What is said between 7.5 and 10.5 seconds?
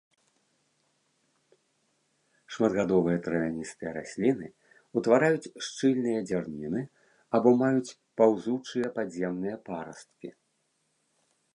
маюць паўзучыя падземныя парасткі.